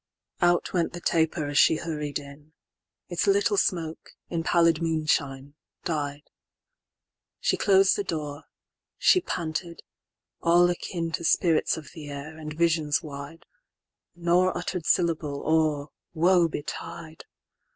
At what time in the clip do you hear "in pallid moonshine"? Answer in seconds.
4.31-5.53